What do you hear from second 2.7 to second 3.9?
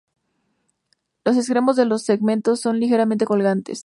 ligeramente colgantes.